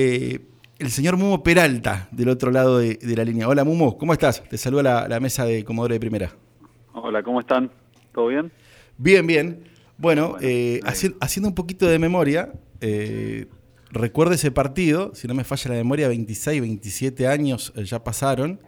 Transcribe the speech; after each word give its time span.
eh, 0.00 0.46
el 0.78 0.90
señor 0.92 1.16
Mumo 1.16 1.42
Peralta, 1.42 2.06
del 2.12 2.28
otro 2.28 2.52
lado 2.52 2.78
de, 2.78 3.00
la 3.02 3.24
línea. 3.24 3.48
Hola 3.48 3.64
Mumo, 3.64 3.98
¿cómo 3.98 4.12
estás? 4.12 4.44
Te 4.48 4.56
saluda 4.56 5.08
la, 5.08 5.18
mesa 5.18 5.44
de 5.44 5.64
Comodoro 5.64 5.92
de 5.92 5.98
Primera. 5.98 6.30
Hola, 6.92 7.20
¿cómo 7.24 7.40
están? 7.40 7.72
¿Todo 8.14 8.28
bien? 8.28 8.52
Bien, 8.96 9.26
bien. 9.26 9.64
Bueno, 9.96 10.36
eh, 10.40 10.78
haciendo 11.20 11.48
un 11.48 11.56
poquito 11.56 11.88
de 11.88 11.98
memoria, 11.98 12.52
eh, 12.80 13.46
recuerdo 13.90 14.34
ese 14.34 14.52
partido, 14.52 15.16
si 15.16 15.26
no 15.26 15.34
me 15.34 15.42
falla 15.42 15.72
la 15.72 15.78
memoria, 15.78 16.06
26, 16.06 16.60
27 16.60 17.26
años 17.26 17.72
ya 17.74 18.04
pasaron. 18.04 18.60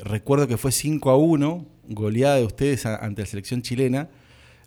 recuerdo 0.00 0.48
que 0.48 0.56
fue 0.56 0.72
5 0.72 1.08
a 1.08 1.16
1, 1.16 1.66
goleada 1.90 2.34
de 2.34 2.44
ustedes 2.44 2.84
ante 2.84 3.22
la 3.22 3.26
selección 3.26 3.62
chilena. 3.62 4.08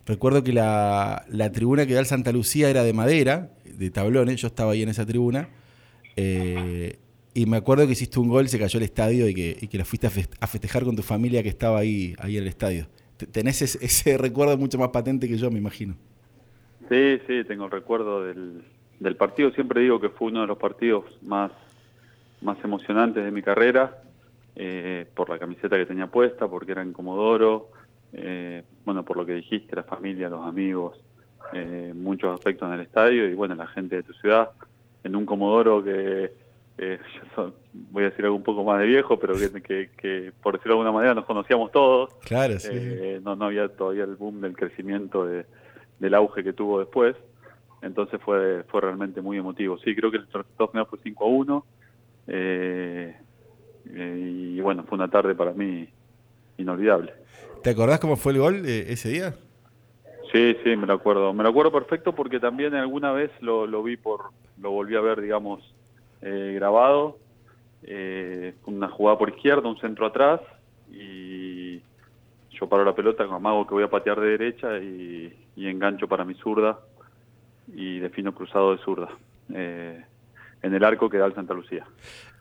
Recuerdo 0.09 0.43
que 0.43 0.53
la, 0.53 1.23
tribuna 1.53 1.85
que 1.85 1.93
da 1.93 1.99
el 1.99 2.05
Santa 2.07 2.31
Lucía 2.31 2.69
era 2.69 2.83
de 2.83 2.93
madera, 2.93 3.51
de 3.79 3.89
tablones, 3.89 4.41
yo 4.41 4.47
estaba 4.47 4.73
ahí 4.73 4.83
en 4.83 4.89
esa 4.89 5.05
tribuna. 5.05 5.49
Eh, 6.15 6.97
y 7.33 7.45
me 7.45 7.57
acuerdo 7.57 7.85
que 7.85 7.93
hiciste 7.93 8.19
un 8.19 8.27
gol, 8.27 8.49
se 8.49 8.59
cayó 8.59 8.77
el 8.77 8.83
estadio 8.83 9.29
y 9.29 9.33
que, 9.33 9.57
y 9.61 9.67
que 9.67 9.77
lo 9.77 9.85
fuiste 9.85 10.07
a 10.07 10.47
festejar 10.47 10.83
con 10.83 10.95
tu 10.95 11.01
familia 11.01 11.41
que 11.41 11.49
estaba 11.49 11.79
ahí, 11.79 12.13
ahí 12.19 12.35
en 12.37 12.43
el 12.43 12.49
estadio. 12.49 12.87
Tenés 13.31 13.61
ese, 13.61 14.17
recuerdo 14.17 14.57
mucho 14.57 14.77
más 14.77 14.89
patente 14.89 15.27
que 15.27 15.37
yo, 15.37 15.49
me 15.49 15.59
imagino. 15.59 15.95
Sí, 16.89 17.19
sí, 17.27 17.43
tengo 17.47 17.65
el 17.65 17.71
recuerdo 17.71 18.25
del, 18.25 18.63
del 18.99 19.15
partido. 19.15 19.51
Siempre 19.51 19.81
digo 19.81 20.01
que 20.01 20.09
fue 20.09 20.27
uno 20.27 20.41
de 20.41 20.47
los 20.47 20.57
partidos 20.57 21.05
más, 21.21 21.51
más 22.41 22.57
emocionantes 22.63 23.23
de 23.23 23.31
mi 23.31 23.41
carrera, 23.41 24.03
eh, 24.55 25.05
por 25.15 25.29
la 25.29 25.39
camiseta 25.39 25.77
que 25.77 25.85
tenía 25.85 26.07
puesta, 26.07 26.47
porque 26.47 26.73
era 26.73 26.81
en 26.81 26.91
Comodoro, 26.91 27.69
eh, 28.11 28.63
bueno, 28.83 29.05
por 29.05 29.15
lo 29.17 29.25
que 29.25 29.33
dijiste, 29.35 29.75
la 29.75 29.83
familia, 29.83 30.29
los 30.29 30.45
amigos, 30.45 30.99
eh, 31.53 31.93
muchos 31.95 32.33
aspectos 32.33 32.67
en 32.67 32.75
el 32.75 32.81
estadio 32.81 33.27
y 33.27 33.33
bueno, 33.33 33.55
la 33.55 33.67
gente 33.67 33.97
de 33.97 34.03
tu 34.03 34.13
ciudad, 34.13 34.51
en 35.03 35.15
un 35.15 35.25
Comodoro 35.25 35.83
que, 35.83 36.31
eh, 36.77 36.99
voy 37.91 38.03
a 38.03 38.09
decir 38.09 38.25
algo 38.25 38.37
un 38.37 38.43
poco 38.43 38.63
más 38.63 38.79
de 38.79 38.87
viejo, 38.87 39.19
pero 39.19 39.33
que, 39.35 39.89
que, 39.97 40.31
por 40.41 40.53
decirlo 40.53 40.75
de 40.75 40.79
alguna 40.79 40.91
manera 40.91 41.13
nos 41.13 41.25
conocíamos 41.25 41.71
todos. 41.71 42.13
Claro, 42.25 42.55
no, 43.23 43.35
no 43.35 43.45
había 43.45 43.67
todavía 43.69 44.03
el 44.03 44.15
boom 44.15 44.41
del 44.41 44.55
crecimiento 44.55 45.25
de, 45.25 45.45
del 45.99 46.13
auge 46.13 46.43
que 46.43 46.53
tuvo 46.53 46.79
después. 46.79 47.15
Entonces 47.81 48.19
fue 48.21 48.63
fue 48.67 48.81
realmente 48.81 49.21
muy 49.21 49.37
emotivo. 49.37 49.77
Sí, 49.79 49.95
creo 49.95 50.11
que 50.11 50.17
el 50.17 50.25
resultado 50.25 50.67
final 50.69 50.85
fue 50.87 50.99
5 51.01 51.23
a 51.23 51.27
1. 51.27 51.65
y 53.95 54.59
bueno, 54.59 54.83
fue 54.83 54.97
una 54.97 55.07
tarde 55.09 55.33
para 55.33 55.53
mí 55.53 55.87
inolvidable. 56.59 57.13
¿Te 57.63 57.71
acordás 57.71 57.99
cómo 57.99 58.15
fue 58.15 58.33
el 58.33 58.39
gol 58.39 58.65
eh, 58.65 58.85
ese 58.89 59.09
día? 59.09 59.35
Sí, 60.31 60.55
sí, 60.63 60.75
me 60.75 60.85
lo 60.85 60.93
acuerdo. 60.93 61.33
Me 61.33 61.43
lo 61.43 61.49
acuerdo 61.49 61.71
perfecto 61.71 62.13
porque 62.13 62.39
también 62.39 62.75
alguna 62.75 63.11
vez 63.11 63.31
lo, 63.41 63.65
lo 63.65 63.81
vi 63.81 63.97
por, 63.97 64.25
lo 64.61 64.71
volví 64.71 64.95
a 64.95 65.01
ver, 65.01 65.21
digamos, 65.21 65.61
eh, 66.21 66.51
grabado. 66.55 67.17
Eh, 67.83 68.53
una 68.65 68.89
jugada 68.89 69.17
por 69.17 69.29
izquierda, 69.29 69.69
un 69.69 69.79
centro 69.79 70.05
atrás 70.05 70.41
y 70.91 71.81
yo 72.51 72.67
paro 72.67 72.83
la 72.83 72.93
pelota 72.93 73.25
con 73.25 73.35
amago 73.35 73.65
que 73.65 73.73
voy 73.73 73.83
a 73.83 73.89
patear 73.89 74.19
de 74.19 74.37
derecha 74.37 74.77
y, 74.79 75.33
engancho 75.55 76.07
para 76.07 76.25
mi 76.25 76.33
zurda 76.35 76.79
y 77.67 77.99
defino 77.99 78.33
cruzado 78.33 78.75
de 78.75 78.83
zurda. 78.83 79.09
Eh, 79.53 80.03
en 80.61 80.73
el 80.73 80.83
arco 80.83 81.09
que 81.09 81.17
da 81.17 81.25
el 81.25 81.33
Santa 81.33 81.53
Lucía. 81.53 81.85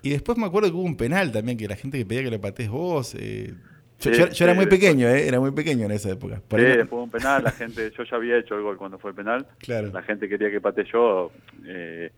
Y 0.03 0.11
después 0.11 0.36
me 0.39 0.47
acuerdo 0.47 0.69
que 0.70 0.75
hubo 0.75 0.83
un 0.83 0.97
penal 0.97 1.31
también, 1.31 1.56
que 1.56 1.69
la 1.69 1.77
gente 1.77 1.98
que 1.98 2.06
pedía 2.06 2.25
que 2.25 2.31
le 2.31 2.39
patees 2.39 2.69
vos, 2.69 3.14
eh, 3.14 3.55
yo, 3.98 4.44
era 4.44 4.54
muy 4.54 4.66
pequeño, 4.66 5.08
¿eh? 5.08 5.27
era 5.27 5.41
muy 5.41 5.50
pequeño 5.50 5.86
en 5.86 5.92
esa 5.92 6.10
época. 6.10 6.36
sí, 6.50 6.56
después 6.56 7.02
un 7.02 7.10
penal, 7.10 7.42
la 7.42 7.50
gente, 7.50 7.91
yo 7.91 8.04
ya 8.04 8.16
había 8.16 8.36
hecho 8.38 8.54
el 8.54 8.62
gol 8.62 8.77
cuando 8.77 8.98
fue 8.98 9.12
penal. 9.12 9.46
Claro. 9.58 9.91
La 9.92 10.02
gente 10.02 10.28
quería 10.28 10.50
que 10.50 10.60
pate 10.60 10.84
yo. 10.84 11.32
Eh, 11.66 12.10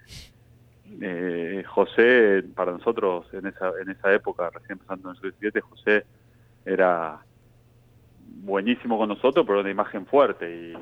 eh, 1.01 1.65
José, 1.67 2.43
para 2.55 2.73
nosotros 2.73 3.27
en 3.33 3.47
esa 3.47 3.73
en 3.81 3.91
esa 3.91 4.13
época, 4.13 4.51
recién 4.51 4.73
empezando 4.73 5.11
en 5.11 5.17
el 5.17 5.23
17, 5.23 5.61
José 5.61 6.05
era 6.65 7.21
buenísimo 8.43 8.99
con 8.99 9.09
nosotros, 9.09 9.47
pero 9.47 9.61
una 9.61 9.71
imagen 9.71 10.07
fuerte 10.07 10.75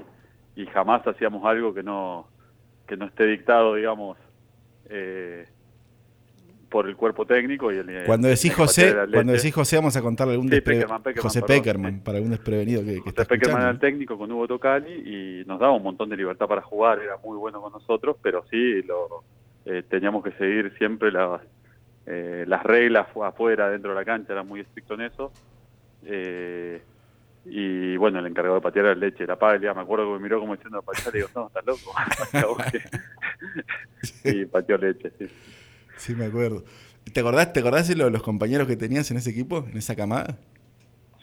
y, 0.56 0.62
y 0.62 0.66
jamás 0.66 1.06
hacíamos 1.06 1.44
algo 1.44 1.74
que 1.74 1.82
no 1.82 2.26
que 2.86 2.96
no 2.96 3.04
esté 3.04 3.26
dictado, 3.26 3.74
digamos, 3.74 4.16
eh, 4.88 5.46
por 6.68 6.88
el 6.88 6.96
cuerpo 6.96 7.24
técnico 7.26 7.72
y 7.72 7.78
el 7.78 8.04
cuando 8.04 8.28
decís 8.28 8.54
José 8.54 8.94
cuando 9.12 9.32
decís 9.32 9.54
José 9.54 9.76
vamos 9.76 9.96
a 9.96 10.02
contarle 10.02 10.34
algún 10.34 10.50
sí, 10.50 10.62
José 11.16 11.42
Peckerman 11.42 12.00
para 12.00 12.18
algún 12.18 12.30
desprevenido 12.30 12.82
que, 12.84 13.02
que 13.02 13.10
José 13.10 13.24
Peckerman 13.24 13.62
era 13.62 13.70
el 13.70 13.78
técnico 13.78 14.18
con 14.18 14.30
Hugo 14.30 14.46
Tocali 14.46 14.92
y 14.92 15.44
nos 15.46 15.58
daba 15.58 15.72
un 15.72 15.82
montón 15.82 16.08
de 16.08 16.16
libertad 16.16 16.46
para 16.46 16.62
jugar 16.62 17.00
era 17.00 17.16
muy 17.24 17.38
bueno 17.38 17.60
con 17.62 17.72
nosotros 17.72 18.16
pero 18.22 18.44
sí 18.50 18.82
lo 18.82 19.24
eh, 19.64 19.82
teníamos 19.88 20.22
que 20.22 20.32
seguir 20.32 20.72
siempre 20.78 21.10
las 21.10 21.40
eh, 22.10 22.44
las 22.46 22.62
reglas 22.62 23.06
afuera 23.22 23.68
dentro 23.68 23.90
de 23.90 23.96
la 23.96 24.04
cancha 24.04 24.32
era 24.32 24.42
muy 24.42 24.60
estricto 24.60 24.94
en 24.94 25.02
eso. 25.02 25.30
Eh, 26.06 26.80
y 27.44 27.98
bueno, 27.98 28.18
el 28.18 28.26
encargado 28.26 28.54
de 28.54 28.62
patear 28.62 28.86
era 28.86 28.94
el 28.94 29.00
leche, 29.00 29.26
la 29.26 29.38
paglia, 29.38 29.74
me 29.74 29.82
acuerdo 29.82 30.06
que 30.06 30.12
me 30.14 30.20
miró 30.20 30.40
como 30.40 30.54
diciendo 30.54 30.80
patear, 30.80 31.14
y 31.14 31.18
digo, 31.18 31.28
no, 31.34 31.48
estás 31.48 31.66
loco. 31.66 31.92
y 34.24 34.44
pateó 34.46 34.78
leche, 34.78 35.12
sí. 35.18 35.28
Sí, 35.98 36.14
me 36.14 36.26
acuerdo. 36.26 36.64
¿Te 37.12 37.20
acordás, 37.20 37.52
te 37.52 37.60
acordás 37.60 37.88
de 37.88 37.96
los, 37.96 38.22
compañeros 38.22 38.66
que 38.66 38.76
tenías 38.76 39.10
en 39.10 39.18
ese 39.18 39.30
equipo, 39.30 39.64
en 39.70 39.76
esa 39.76 39.94
camada? 39.94 40.38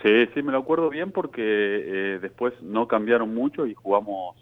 Sí, 0.03 0.28
sí, 0.34 0.44
me 0.44 0.52
lo 0.52 0.59
acuerdo 0.59 0.90
bien 0.90 1.12
porque 1.12 1.41
eh, 1.41 2.19
después 2.22 2.53
no 2.62 2.88
cambiaron 2.88 3.34
mucho 3.34 3.66
y 3.66 3.74
jugamos, 3.74 4.36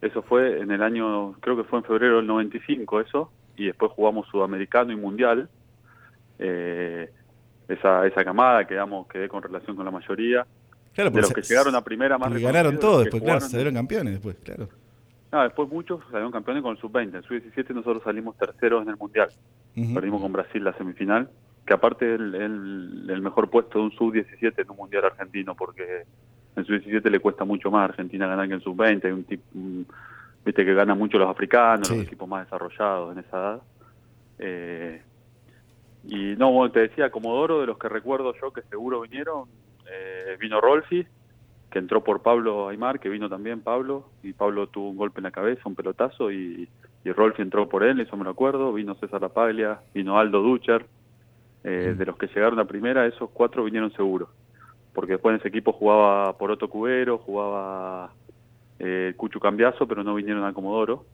eso 0.00 0.22
fue 0.22 0.60
en 0.60 0.70
el 0.70 0.82
año, 0.82 1.32
creo 1.40 1.56
que 1.56 1.64
fue 1.64 1.80
en 1.80 1.84
febrero 1.84 2.16
del 2.16 2.26
95 2.26 3.00
eso, 3.00 3.30
y 3.56 3.66
después 3.66 3.92
jugamos 3.92 4.26
Sudamericano 4.28 4.92
y 4.92 4.96
Mundial. 4.96 5.48
Eh, 6.38 7.10
esa, 7.68 8.06
esa 8.06 8.24
camada 8.24 8.66
quedamos, 8.66 9.06
quedé 9.08 9.28
con 9.28 9.42
relación 9.42 9.76
con 9.76 9.84
la 9.84 9.90
mayoría. 9.90 10.46
Claro, 10.94 11.10
de 11.10 11.22
los 11.22 11.32
que 11.32 11.42
llegaron 11.42 11.74
a 11.74 11.82
primera 11.82 12.18
más 12.18 12.38
y 12.38 12.42
ganaron 12.42 12.78
todos 12.78 13.04
después, 13.04 13.22
claro, 13.22 13.40
salieron 13.40 13.74
campeones 13.74 14.14
después, 14.14 14.36
claro. 14.42 14.68
No, 15.32 15.42
después 15.42 15.70
muchos 15.70 16.00
salieron 16.10 16.30
campeones 16.30 16.62
con 16.62 16.72
el 16.72 16.78
sub-20. 16.78 17.16
En 17.16 17.22
sub-17 17.22 17.74
nosotros 17.74 18.02
salimos 18.04 18.36
terceros 18.36 18.82
en 18.82 18.90
el 18.90 18.96
Mundial. 18.98 19.30
Perdimos 19.74 20.20
con 20.20 20.30
Brasil 20.30 20.62
la 20.62 20.74
semifinal, 20.74 21.30
que 21.66 21.72
aparte 21.72 22.14
es 22.14 22.20
el, 22.20 23.20
mejor 23.22 23.48
puesto 23.48 23.78
de 23.78 23.84
un 23.86 23.92
sub-17 23.92 24.52
en 24.58 24.70
un 24.70 24.76
Mundial 24.76 25.06
argentino, 25.06 25.54
porque 25.54 26.02
en 26.54 26.64
sub-17 26.66 27.10
le 27.10 27.20
cuesta 27.20 27.46
mucho 27.46 27.70
más 27.70 27.80
a 27.80 27.84
Argentina 27.84 28.26
ganar 28.26 28.46
que 28.46 28.54
en 28.54 28.60
sub-20. 28.60 29.04
Hay 29.06 29.12
un 29.12 29.24
tipo, 29.24 29.42
viste 30.44 30.66
que 30.66 30.74
gana 30.74 30.94
mucho 30.94 31.16
los 31.16 31.30
africanos, 31.30 31.90
los 31.90 32.02
equipos 32.02 32.28
más 32.28 32.44
desarrollados 32.44 33.12
en 33.12 33.24
esa 33.24 33.38
edad. 33.38 33.62
Eh, 34.38 35.02
y 36.08 36.36
no, 36.36 36.70
te 36.70 36.80
decía, 36.80 37.10
Comodoro, 37.10 37.62
de 37.62 37.68
los 37.68 37.78
que 37.78 37.88
recuerdo 37.88 38.34
yo 38.38 38.52
que 38.52 38.60
seguro 38.62 39.00
vinieron, 39.00 39.48
eh, 39.90 40.36
vino 40.38 40.60
Rolfi, 40.60 41.06
que 41.72 41.78
entró 41.78 42.04
por 42.04 42.22
Pablo 42.22 42.68
Aymar, 42.68 43.00
que 43.00 43.08
vino 43.08 43.28
también 43.28 43.62
Pablo, 43.62 44.04
y 44.22 44.34
Pablo 44.34 44.66
tuvo 44.66 44.90
un 44.90 44.96
golpe 44.96 45.20
en 45.20 45.24
la 45.24 45.30
cabeza, 45.30 45.62
un 45.64 45.74
pelotazo, 45.74 46.30
y, 46.30 46.68
y 47.04 47.12
Rolfi 47.12 47.42
entró 47.42 47.68
por 47.68 47.82
él, 47.82 47.98
eso 48.00 48.16
me 48.16 48.24
lo 48.24 48.30
acuerdo, 48.30 48.72
vino 48.72 48.94
César 48.96 49.22
Lapaglia, 49.22 49.80
vino 49.94 50.18
Aldo 50.18 50.42
Ducher, 50.42 50.84
eh, 51.64 51.94
de 51.96 52.06
los 52.06 52.16
que 52.18 52.26
llegaron 52.26 52.58
a 52.58 52.66
primera, 52.66 53.06
esos 53.06 53.30
cuatro 53.30 53.64
vinieron 53.64 53.90
seguros, 53.92 54.28
porque 54.92 55.12
después 55.12 55.32
en 55.32 55.40
ese 55.40 55.48
equipo 55.48 55.72
jugaba 55.72 56.36
Poroto 56.36 56.68
Cubero, 56.68 57.18
jugaba 57.18 58.12
eh, 58.78 59.14
Cuchu 59.16 59.40
Cambiazo, 59.40 59.88
pero 59.88 60.04
no 60.04 60.14
vinieron 60.14 60.44
a 60.44 60.52
Comodoro. 60.52 61.06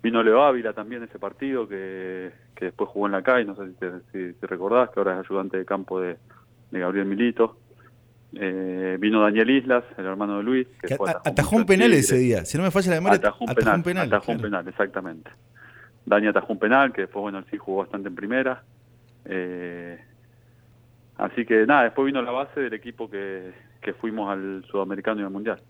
Vino 0.00 0.22
Leo 0.22 0.42
Ávila 0.42 0.74
también 0.74 1.02
ese 1.02 1.18
partido, 1.18 1.66
que, 1.66 2.30
que 2.54 2.66
después 2.66 2.88
jugó 2.90 3.06
en 3.06 3.12
la 3.12 3.22
CAI, 3.22 3.44
no 3.44 3.56
sé 3.56 3.72
si, 4.12 4.32
te, 4.34 4.46
recordás, 4.46 4.90
que 4.90 5.00
ahora 5.00 5.14
es 5.14 5.26
ayudante 5.26 5.56
de 5.56 5.64
campo 5.64 6.00
de, 6.00 6.18
de 6.70 6.78
Gabriel 6.78 7.06
Milito. 7.06 7.56
Eh, 8.34 8.96
vino 9.00 9.22
Daniel 9.22 9.50
Islas, 9.50 9.84
el 9.96 10.04
hermano 10.06 10.38
de 10.38 10.42
Luis. 10.42 10.66
Que, 10.82 10.96
atajó 11.24 11.56
un 11.56 11.64
penal 11.64 11.92
ese 11.92 12.18
día, 12.18 12.44
si 12.44 12.58
no 12.58 12.64
me 12.64 12.70
falla 12.70 12.90
la 12.90 12.96
memoria. 12.96 13.16
Atajó 13.16 13.44
un 13.44 13.84
penal, 13.84 14.06
atajó 14.06 14.32
un 14.32 14.40
penal, 14.40 14.68
exactamente. 14.68 15.30
Dani 16.04 16.26
atajó 16.26 16.52
un 16.52 16.58
penal, 16.58 16.92
que 16.92 17.02
después, 17.02 17.22
bueno, 17.22 17.42
sí 17.50 17.56
jugó 17.56 17.78
bastante 17.78 18.08
en 18.08 18.14
primera. 18.14 18.62
Eh, 19.24 19.98
así 21.16 21.44
que 21.44 21.66
nada, 21.66 21.84
después 21.84 22.06
vino 22.06 22.22
la 22.22 22.30
base 22.30 22.60
del 22.60 22.74
equipo 22.74 23.10
que, 23.10 23.52
que 23.80 23.94
fuimos 23.94 24.30
al 24.30 24.64
Sudamericano 24.70 25.20
y 25.20 25.24
al 25.24 25.30
Mundial. 25.30 25.60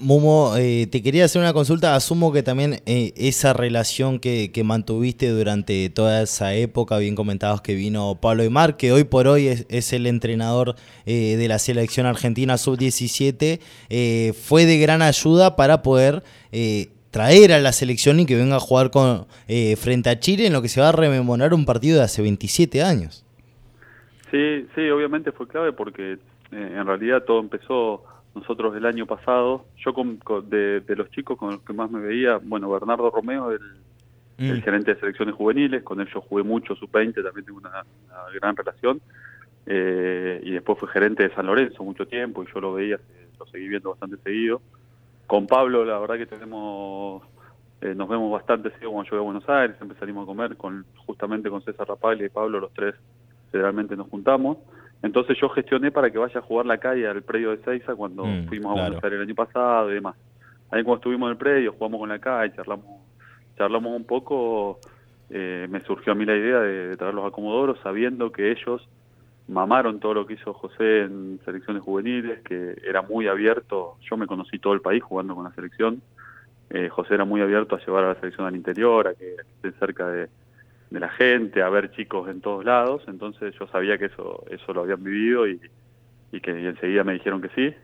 Mumo, 0.00 0.54
eh, 0.56 0.86
te 0.90 1.02
quería 1.02 1.26
hacer 1.26 1.42
una 1.42 1.52
consulta. 1.52 1.94
Asumo 1.94 2.32
que 2.32 2.42
también 2.42 2.80
eh, 2.86 3.12
esa 3.16 3.52
relación 3.52 4.18
que, 4.18 4.50
mantuviste 4.64 5.28
durante 5.28 5.90
toda 5.90 6.22
esa 6.22 6.54
época, 6.54 6.98
bien 6.98 7.14
comentados 7.14 7.60
que 7.60 7.74
vino 7.74 8.18
Pablo 8.20 8.42
Aymar, 8.42 8.76
que 8.76 8.92
hoy 8.92 9.04
por 9.04 9.26
hoy 9.26 9.46
es, 9.46 9.92
el 9.92 10.06
entrenador 10.06 10.74
eh, 11.06 11.36
de 11.36 11.48
la 11.48 11.58
selección 11.58 12.06
argentina 12.06 12.56
sub-17, 12.56 13.60
fue 14.32 14.66
de 14.66 14.78
gran 14.78 15.02
ayuda 15.02 15.56
para 15.56 15.82
poder 15.82 16.22
traer 17.10 17.52
a 17.52 17.58
la 17.58 17.72
selección 17.72 18.20
y 18.20 18.26
que 18.26 18.36
venga 18.36 18.56
a 18.56 18.60
jugar 18.60 18.90
con, 18.90 19.26
frente 19.76 20.10
a 20.10 20.18
Chile 20.18 20.46
en 20.46 20.52
lo 20.52 20.62
que 20.62 20.68
se 20.68 20.80
va 20.80 20.90
a 20.90 20.92
rememorar 20.92 21.52
un 21.54 21.64
partido 21.64 21.98
de 21.98 22.04
hace 22.04 22.22
27 22.22 22.82
años. 22.82 23.24
Sí, 24.30 24.66
sí, 24.74 24.88
obviamente 24.90 25.32
fue 25.32 25.48
clave 25.48 25.72
porque 25.72 26.18
en 26.52 26.86
realidad 26.86 27.24
todo 27.24 27.40
empezó 27.40 28.04
nosotros 28.34 28.76
el 28.76 28.86
año 28.86 29.06
pasado, 29.06 29.66
yo 29.76 29.92
con, 29.92 30.20
de, 30.48 30.82
los 30.88 31.10
chicos 31.10 31.36
con 31.36 31.52
los 31.52 31.62
que 31.62 31.72
más 31.72 31.90
me 31.90 32.00
veía, 32.00 32.38
bueno, 32.42 32.70
Bernardo 32.70 33.10
Romeo, 33.10 33.50
el, 33.50 33.60
el 34.38 34.58
mm. 34.58 34.62
gerente 34.62 34.94
de 34.94 35.00
selecciones 35.00 35.34
juveniles, 35.34 35.82
con 35.82 36.00
él 36.00 36.08
yo 36.12 36.20
jugué 36.20 36.42
mucho, 36.42 36.76
sub-20, 36.76 37.22
también 37.22 37.44
tengo 37.44 37.58
una, 37.58 37.84
gran 38.34 38.56
relación, 38.56 39.00
eh, 39.66 40.40
y 40.44 40.52
después 40.52 40.78
fue 40.78 40.88
gerente 40.88 41.24
de 41.24 41.34
San 41.34 41.46
Lorenzo 41.46 41.82
mucho 41.82 42.06
tiempo, 42.06 42.42
y 42.42 42.46
yo 42.52 42.60
lo 42.60 42.74
veía, 42.74 42.98
lo 43.38 43.46
seguí 43.46 43.68
viendo 43.68 43.90
bastante 43.90 44.16
seguido. 44.18 44.62
Con 45.26 45.46
Pablo, 45.46 45.84
la 45.84 45.98
verdad 45.98 46.16
que 46.16 46.26
tenemos, 46.26 47.22
eh, 47.80 47.94
nos 47.94 48.08
vemos 48.08 48.30
bastante 48.32 48.70
seguido 48.70 48.92
cuando 48.92 49.10
yo 49.10 49.16
voy 49.16 49.24
a 49.24 49.32
Buenos 49.32 49.48
Aires, 49.48 49.76
siempre 49.76 49.98
salimos 49.98 50.22
a 50.22 50.26
comer, 50.26 50.56
con 50.56 50.84
justamente 51.06 51.50
con 51.50 51.62
César 51.62 51.88
Rapaglia 51.88 52.26
y 52.26 52.30
Pablo, 52.30 52.60
los 52.60 52.72
tres 52.72 52.94
generalmente 53.50 53.96
nos 53.96 54.08
juntamos. 54.08 54.58
Entonces 55.02 55.38
yo 55.40 55.48
gestioné 55.48 55.90
para 55.90 56.10
que 56.10 56.18
vaya 56.18 56.40
a 56.40 56.42
jugar 56.42 56.66
la 56.66 56.78
calle 56.78 57.06
al 57.08 57.22
predio 57.22 57.50
de 57.50 57.62
Seiza 57.64 57.94
cuando 57.94 58.24
mm, 58.24 58.46
fuimos 58.48 58.78
a 58.78 58.82
Buenos 58.82 59.04
Aires 59.04 59.18
el 59.18 59.26
año 59.26 59.34
pasado 59.34 59.90
y 59.90 59.94
demás. 59.94 60.14
Ahí 60.70 60.82
cuando 60.82 60.96
estuvimos 60.96 61.28
en 61.28 61.32
el 61.32 61.38
predio, 61.38 61.72
jugamos 61.72 62.00
con 62.00 62.08
la 62.10 62.18
calle, 62.18 62.54
charlamos, 62.54 62.86
charlamos 63.56 63.96
un 63.96 64.04
poco, 64.04 64.78
eh, 65.30 65.66
me 65.70 65.80
surgió 65.80 66.12
a 66.12 66.14
mí 66.14 66.24
la 66.24 66.36
idea 66.36 66.60
de, 66.60 66.96
traerlos 66.96 67.26
a 67.26 67.30
Comodoro 67.30 67.76
sabiendo 67.82 68.30
que 68.30 68.52
ellos 68.52 68.86
mamaron 69.48 69.98
todo 69.98 70.14
lo 70.14 70.26
que 70.26 70.34
hizo 70.34 70.52
José 70.52 71.02
en 71.02 71.40
selecciones 71.44 71.82
juveniles, 71.82 72.40
que 72.42 72.76
era 72.86 73.02
muy 73.02 73.26
abierto, 73.26 73.96
yo 74.08 74.16
me 74.16 74.26
conocí 74.26 74.58
todo 74.58 74.74
el 74.74 74.80
país 74.80 75.02
jugando 75.02 75.34
con 75.34 75.44
la 75.44 75.52
selección, 75.54 76.02
eh, 76.68 76.88
José 76.88 77.14
era 77.14 77.24
muy 77.24 77.40
abierto 77.40 77.74
a 77.74 77.84
llevar 77.84 78.04
a 78.04 78.08
la 78.10 78.20
selección 78.20 78.46
al 78.46 78.54
interior, 78.54 79.08
a 79.08 79.14
que 79.14 79.34
esté 79.34 79.72
cerca 79.72 80.06
de, 80.06 80.28
de 80.90 81.00
la 81.00 81.08
gente, 81.08 81.62
a 81.62 81.68
ver 81.68 81.92
chicos 81.92 82.28
en 82.28 82.40
todos 82.40 82.64
lados, 82.64 83.02
entonces 83.06 83.54
yo 83.58 83.66
sabía 83.68 83.96
que 83.96 84.06
eso, 84.06 84.44
eso 84.50 84.72
lo 84.72 84.82
habían 84.82 85.02
vivido 85.02 85.46
y, 85.46 85.60
y 86.32 86.40
que 86.40 86.50
enseguida 86.50 87.04
me 87.04 87.14
dijeron 87.14 87.40
que 87.40 87.48
sí. 87.50 87.74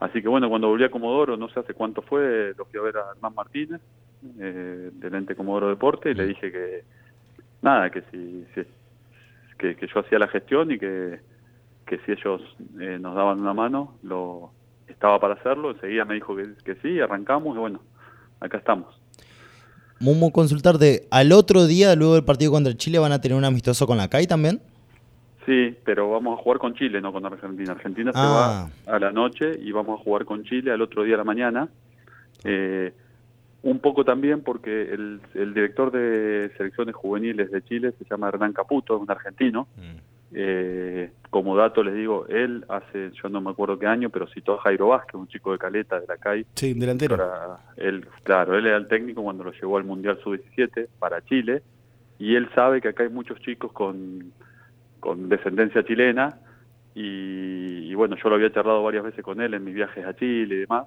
Así 0.00 0.22
que 0.22 0.28
bueno, 0.28 0.48
cuando 0.48 0.68
volví 0.68 0.84
a 0.84 0.90
Comodoro, 0.90 1.36
no 1.36 1.48
sé 1.48 1.60
hace 1.60 1.74
cuánto 1.74 2.02
fue, 2.02 2.54
lo 2.56 2.64
fui 2.66 2.78
a 2.78 2.82
ver 2.82 2.96
a 2.98 3.12
Hernán 3.16 3.34
Martínez, 3.34 3.80
eh, 4.38 4.90
del 4.92 5.14
ente 5.14 5.34
Comodoro 5.34 5.68
Deporte, 5.68 6.10
y 6.10 6.14
le 6.14 6.26
dije 6.26 6.52
que 6.52 6.84
nada, 7.62 7.90
que 7.90 8.02
si, 8.12 8.46
que, 9.58 9.74
yo 9.74 10.00
hacía 10.00 10.20
la 10.20 10.28
gestión 10.28 10.70
y 10.70 10.78
que, 10.78 11.20
que 11.86 11.98
si 11.98 12.12
ellos 12.12 12.40
eh, 12.80 12.98
nos 13.00 13.16
daban 13.16 13.40
una 13.40 13.54
mano, 13.54 13.98
lo 14.04 14.52
estaba 14.86 15.18
para 15.18 15.34
hacerlo, 15.34 15.72
enseguida 15.72 16.04
me 16.04 16.14
dijo 16.14 16.36
que, 16.36 16.54
que 16.64 16.76
sí, 16.76 17.00
arrancamos 17.00 17.56
y 17.56 17.58
bueno, 17.58 17.80
acá 18.40 18.58
estamos. 18.58 18.97
Mumu, 20.00 20.30
consultarte, 20.30 21.06
¿al 21.10 21.32
otro 21.32 21.66
día, 21.66 21.94
luego 21.96 22.14
del 22.14 22.24
partido 22.24 22.52
contra 22.52 22.74
Chile, 22.74 22.98
van 22.98 23.12
a 23.12 23.20
tener 23.20 23.36
un 23.36 23.44
amistoso 23.44 23.86
con 23.86 23.96
la 23.96 24.08
CAI 24.08 24.26
también? 24.26 24.60
Sí, 25.44 25.74
pero 25.84 26.10
vamos 26.10 26.38
a 26.38 26.42
jugar 26.42 26.58
con 26.58 26.74
Chile, 26.74 27.00
no 27.00 27.12
con 27.12 27.24
Argentina. 27.24 27.72
Argentina 27.72 28.12
se 28.12 28.18
va 28.18 28.60
ah. 28.60 28.70
a 28.86 28.98
la 28.98 29.12
noche 29.12 29.58
y 29.58 29.72
vamos 29.72 29.98
a 29.98 30.04
jugar 30.04 30.24
con 30.24 30.44
Chile 30.44 30.70
al 30.72 30.82
otro 30.82 31.04
día 31.04 31.14
a 31.14 31.18
la 31.18 31.24
mañana. 31.24 31.68
Eh, 32.44 32.92
un 33.62 33.78
poco 33.80 34.04
también 34.04 34.42
porque 34.42 34.92
el, 34.92 35.20
director 35.54 35.90
de 35.90 36.50
selecciones 36.56 36.94
juveniles 36.94 37.50
de 37.50 37.62
Chile 37.62 37.92
se 37.98 38.04
llama 38.08 38.28
Hernán 38.28 38.52
Caputo, 38.52 38.96
es 38.96 39.02
un 39.02 39.10
argentino. 39.10 39.66
Mm. 39.76 40.07
Eh, 40.32 41.10
como 41.30 41.56
dato 41.56 41.82
les 41.82 41.94
digo, 41.94 42.26
él 42.28 42.64
hace, 42.68 43.10
yo 43.12 43.28
no 43.28 43.40
me 43.40 43.50
acuerdo 43.50 43.78
qué 43.78 43.86
año, 43.86 44.10
pero 44.10 44.26
citó 44.28 44.54
a 44.54 44.62
Jairo 44.62 44.88
Vázquez, 44.88 45.14
un 45.14 45.28
chico 45.28 45.52
de 45.52 45.58
Caleta, 45.58 46.00
de 46.00 46.06
la 46.06 46.16
CAI. 46.16 46.46
Sí, 46.54 46.74
delantero. 46.74 47.16
él, 47.76 48.06
claro, 48.22 48.56
él 48.56 48.66
era 48.66 48.76
el 48.76 48.88
técnico 48.88 49.22
cuando 49.22 49.44
lo 49.44 49.52
llevó 49.52 49.78
al 49.78 49.84
Mundial 49.84 50.18
Sub-17 50.22 50.88
para 50.98 51.24
Chile, 51.24 51.62
y 52.18 52.34
él 52.34 52.48
sabe 52.54 52.80
que 52.80 52.88
acá 52.88 53.04
hay 53.04 53.10
muchos 53.10 53.40
chicos 53.40 53.72
con, 53.72 54.32
con 55.00 55.28
descendencia 55.28 55.84
chilena, 55.84 56.38
y, 56.94 57.94
bueno, 57.94 58.16
yo 58.16 58.28
lo 58.28 58.34
había 58.34 58.52
charlado 58.52 58.82
varias 58.82 59.04
veces 59.04 59.22
con 59.22 59.40
él 59.40 59.54
en 59.54 59.62
mis 59.62 59.74
viajes 59.74 60.04
a 60.04 60.16
Chile 60.16 60.54
y 60.54 60.58
demás, 60.60 60.86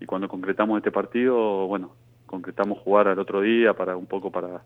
y 0.00 0.06
cuando 0.06 0.28
concretamos 0.28 0.78
este 0.78 0.90
partido, 0.90 1.66
bueno, 1.66 1.94
concretamos 2.26 2.78
jugar 2.78 3.08
al 3.08 3.18
otro 3.18 3.40
día 3.40 3.74
para 3.74 3.96
un 3.96 4.06
poco 4.06 4.30
para 4.30 4.62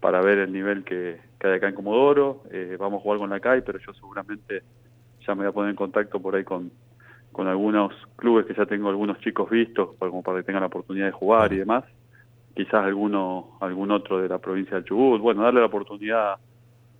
para 0.00 0.20
ver 0.20 0.38
el 0.38 0.52
nivel 0.52 0.84
que, 0.84 1.20
hay 1.40 1.52
acá 1.52 1.68
en 1.68 1.74
Comodoro. 1.74 2.42
Eh, 2.50 2.76
vamos 2.78 3.00
a 3.00 3.02
jugar 3.02 3.18
con 3.18 3.30
la 3.30 3.40
CAI, 3.40 3.62
pero 3.62 3.78
yo 3.78 3.92
seguramente 3.94 4.62
ya 5.26 5.34
me 5.34 5.42
voy 5.42 5.48
a 5.48 5.52
poner 5.52 5.70
en 5.70 5.76
contacto 5.76 6.20
por 6.20 6.36
ahí 6.36 6.44
con, 6.44 6.70
con 7.32 7.46
algunos 7.46 7.92
clubes 8.16 8.46
que 8.46 8.54
ya 8.54 8.66
tengo 8.66 8.88
algunos 8.88 9.20
chicos 9.20 9.48
vistos, 9.50 9.90
como 9.98 10.22
para 10.22 10.38
que 10.38 10.44
tengan 10.44 10.62
la 10.62 10.66
oportunidad 10.66 11.06
de 11.06 11.12
jugar 11.12 11.52
y 11.52 11.58
demás. 11.58 11.84
Quizás 12.54 12.84
alguno, 12.84 13.56
algún 13.60 13.90
otro 13.90 14.20
de 14.20 14.28
la 14.28 14.38
provincia 14.38 14.74
del 14.74 14.84
Chubut. 14.84 15.20
Bueno, 15.20 15.42
darle 15.42 15.60
la 15.60 15.66
oportunidad 15.66 16.34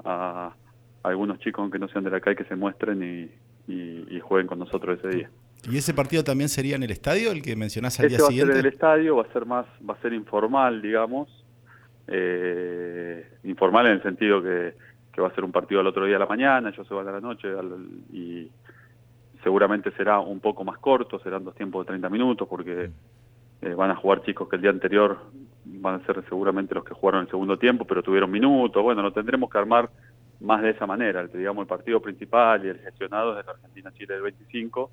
a, 0.05 0.55
algunos 1.03 1.39
chicos, 1.39 1.63
aunque 1.63 1.79
no 1.79 1.89
sean 1.89 2.05
de 2.05 2.11
la 2.11 2.21
CAI, 2.21 2.37
que 2.37 2.45
se 2.45 2.55
muestren 2.55 3.03
y, 3.03 4.21
jueguen 4.21 4.47
con 4.47 4.59
nosotros 4.59 4.99
ese 4.99 5.17
día. 5.17 5.31
¿Y 5.71 5.79
ese 5.79 5.93
partido 5.95 6.23
también 6.23 6.49
sería 6.49 6.77
en 6.77 6.83
el 6.83 6.91
estadio, 6.91 7.33
el 7.33 7.43
que 7.43 7.57
mencionás 7.57 7.99
al 7.99 8.09
día 8.09 8.19
siguiente? 8.19 8.53
A 8.53 8.55
ser 8.55 8.61
en 8.61 8.67
el 8.67 8.73
estadio, 8.73 9.17
va 9.17 9.23
a 9.23 9.33
ser 9.33 9.47
más, 9.47 9.67
va 9.89 9.95
a 9.95 10.01
ser 10.01 10.13
informal, 10.13 10.83
digamos, 10.83 11.29
eh, 12.09 13.39
informal 13.45 13.87
en 13.87 13.93
el 13.93 14.03
sentido 14.03 14.43
que, 14.43 14.75
va 15.21 15.27
a 15.27 15.35
ser 15.35 15.43
un 15.43 15.51
partido 15.51 15.81
al 15.81 15.87
otro 15.89 16.05
día 16.05 16.15
a 16.15 16.21
la 16.21 16.27
mañana, 16.27 16.71
yo 16.71 16.85
se 16.85 16.95
van 16.95 17.09
a 17.09 17.11
la 17.11 17.21
noche 17.21 17.49
y 18.13 18.49
seguramente 19.43 19.91
será 19.97 20.21
un 20.21 20.39
poco 20.39 20.63
más 20.63 20.79
corto, 20.79 21.19
serán 21.19 21.45
dos 21.45 21.57
tiempos 21.57 21.85
de 21.85 21.89
30 21.89 22.09
minutos 22.09 22.47
porque 22.49 22.91
eh, 23.63 23.75
van 23.75 23.91
a 23.91 23.97
jugar 23.97 24.23
chicos 24.23 24.49
que 24.49 24.55
el 24.55 24.63
día 24.63 24.71
anterior 24.71 25.19
van 25.65 25.97
a 25.97 26.07
ser 26.07 26.23
seguramente 26.29 26.73
los 26.73 26.85
que 26.85 26.95
jugaron 26.95 27.23
el 27.23 27.29
segundo 27.29 27.59
tiempo, 27.59 27.85
pero 27.85 28.01
tuvieron 28.01 28.31
minutos, 28.31 28.81
bueno, 28.81 29.03
lo 29.03 29.13
tendremos 29.13 29.51
que 29.51 29.59
armar 29.59 29.91
más 30.39 30.63
de 30.63 30.71
esa 30.71 30.87
manera, 30.87 31.21
el, 31.21 31.33
digamos 31.33 31.63
el 31.63 31.69
partido 31.69 32.01
principal 32.01 32.65
y 32.65 32.69
el 32.69 32.79
gestionado 32.79 33.39
es 33.41 33.45
la 33.45 33.53
Argentina-Chile 33.53 34.15
del 34.15 34.23
25 34.23 34.91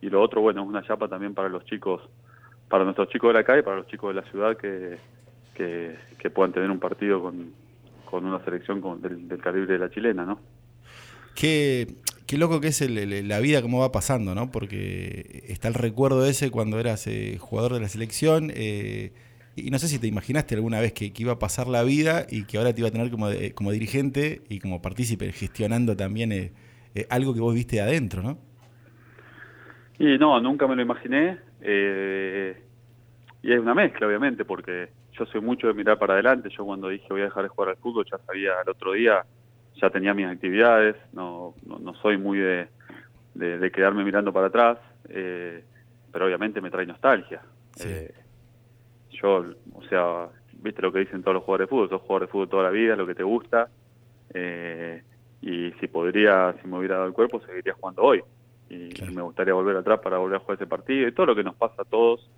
y 0.00 0.10
lo 0.10 0.20
otro, 0.20 0.40
bueno, 0.40 0.62
es 0.62 0.68
una 0.68 0.82
chapa 0.82 1.06
también 1.06 1.32
para 1.32 1.48
los 1.48 1.64
chicos, 1.64 2.02
para 2.68 2.82
nuestros 2.82 3.08
chicos 3.10 3.28
de 3.28 3.34
la 3.34 3.44
calle, 3.44 3.62
para 3.62 3.76
los 3.76 3.86
chicos 3.86 4.12
de 4.12 4.20
la 4.20 4.28
ciudad 4.30 4.56
que 4.56 4.98
que, 6.18 6.30
puedan 6.30 6.52
tener 6.52 6.70
un 6.70 6.78
partido 6.78 7.22
con, 7.22 7.52
con 8.10 8.24
una 8.24 8.42
selección 8.44 8.80
del, 9.00 9.38
calibre 9.38 9.74
de 9.74 9.78
la 9.78 9.90
chilena, 9.90 10.24
¿no? 10.24 10.40
Qué, 11.34 11.86
qué 12.26 12.38
loco 12.38 12.60
que 12.60 12.68
es 12.68 12.80
la 12.90 13.40
vida, 13.40 13.62
cómo 13.62 13.80
va 13.80 13.92
pasando, 13.92 14.34
¿no? 14.34 14.50
Porque 14.50 15.44
está 15.48 15.68
el 15.68 15.74
recuerdo 15.74 16.26
ese 16.26 16.50
cuando 16.50 16.78
eras 16.78 17.06
eh, 17.06 17.36
jugador 17.38 17.74
de 17.74 17.80
la 17.80 17.88
selección. 17.88 18.50
Eh, 18.54 19.12
y 19.56 19.70
no 19.70 19.78
sé 19.78 19.88
si 19.88 19.98
te 19.98 20.06
imaginaste 20.06 20.54
alguna 20.54 20.80
vez 20.80 20.92
que, 20.92 21.12
iba 21.16 21.32
a 21.32 21.38
pasar 21.38 21.66
la 21.66 21.82
vida 21.82 22.26
y 22.28 22.44
que 22.44 22.58
ahora 22.58 22.72
te 22.72 22.80
iba 22.80 22.88
a 22.88 22.92
tener 22.92 23.10
como, 23.10 23.28
como 23.54 23.72
dirigente 23.72 24.42
y 24.48 24.60
como 24.60 24.80
partícipe 24.80 25.32
gestionando 25.32 25.96
también 25.96 26.32
eh, 26.32 26.52
algo 27.10 27.34
que 27.34 27.40
vos 27.40 27.54
viste 27.54 27.76
de 27.76 27.82
adentro, 27.82 28.22
¿no? 28.22 28.38
Y 29.98 30.16
no, 30.16 30.40
nunca 30.40 30.66
me 30.66 30.76
lo 30.76 30.82
imaginé. 30.82 31.38
y 33.42 33.52
es 33.52 33.60
una 33.60 33.74
mezcla, 33.74 34.06
obviamente, 34.06 34.44
porque 34.46 34.88
yo 35.20 35.26
soy 35.26 35.40
mucho 35.42 35.66
de 35.66 35.74
mirar 35.74 35.98
para 35.98 36.14
adelante. 36.14 36.48
Yo 36.48 36.64
cuando 36.64 36.88
dije 36.88 37.06
voy 37.10 37.20
a 37.20 37.24
dejar 37.24 37.42
de 37.42 37.48
jugar 37.50 37.70
al 37.70 37.76
fútbol, 37.76 38.06
ya 38.10 38.18
sabía 38.18 38.52
el 38.64 38.70
otro 38.70 38.92
día, 38.92 39.24
ya 39.76 39.90
tenía 39.90 40.14
mis 40.14 40.26
actividades, 40.26 40.96
no, 41.12 41.54
no, 41.66 41.94
soy 41.96 42.16
muy 42.16 42.38
de, 42.38 42.68
de, 43.34 43.70
quedarme 43.70 44.02
mirando 44.02 44.32
para 44.32 44.46
atrás, 44.46 44.78
eh, 45.08 45.62
pero 46.10 46.24
obviamente 46.24 46.60
me 46.60 46.70
trae 46.70 46.86
nostalgia. 46.86 47.42
Eh, 47.84 48.14
yo, 49.10 49.44
o 49.74 49.82
sea, 49.88 50.28
viste 50.54 50.80
lo 50.80 50.90
que 50.90 51.00
dicen 51.00 51.22
todos 51.22 51.34
los 51.34 51.44
jugadores 51.44 51.66
de 51.66 51.70
fútbol, 51.70 51.88
sos 51.90 52.00
jugador 52.00 52.22
de 52.22 52.32
fútbol 52.32 52.48
toda 52.48 52.62
la 52.64 52.70
vida, 52.70 52.96
lo 52.96 53.06
que 53.06 53.14
te 53.14 53.22
gusta, 53.22 53.68
eh, 54.32 55.02
y 55.42 55.72
si 55.72 55.86
podría, 55.86 56.54
si 56.60 56.66
me 56.66 56.78
hubiera 56.78 56.96
dado 56.96 57.08
el 57.08 57.12
cuerpo, 57.14 57.40
seguiría 57.40 57.74
jugando 57.74 58.02
hoy. 58.02 58.22
Y 58.70 58.90
me 59.12 59.22
gustaría 59.22 59.52
volver 59.52 59.76
atrás 59.76 59.98
para 59.98 60.18
volver 60.18 60.36
a 60.36 60.40
jugar 60.40 60.56
ese 60.56 60.66
partido, 60.66 61.08
y 61.08 61.12
todo 61.12 61.26
lo 61.26 61.34
que 61.34 61.42
nos 61.42 61.56
pasa 61.56 61.82
a 61.82 61.84
todos 61.84 62.30